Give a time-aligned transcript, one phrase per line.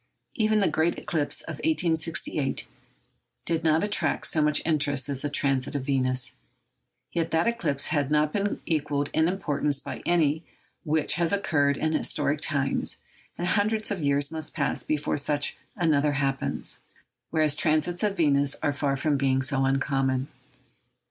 [0.33, 2.67] Even the great eclipse of 1868
[3.45, 6.33] did not attract so much interest as the transit of Venus;
[7.11, 10.41] yet that eclipse had not been equalled in importance by any
[10.83, 12.97] which has occurred in historic times,
[13.37, 16.79] and hundreds of years must pass before such another happens,
[17.29, 20.29] whereas transits of Venus are far from being so uncommon.